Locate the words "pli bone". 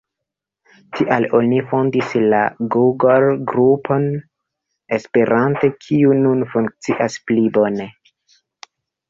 7.31-7.89